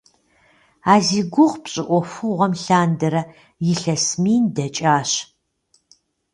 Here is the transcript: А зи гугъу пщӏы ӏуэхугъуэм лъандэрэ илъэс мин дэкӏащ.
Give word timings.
А 0.91 0.95
зи 1.05 1.21
гугъу 1.33 1.59
пщӏы 1.63 1.83
ӏуэхугъуэм 1.87 2.53
лъандэрэ 2.63 3.21
илъэс 3.71 4.05
мин 4.21 4.43
дэкӏащ. 4.55 5.11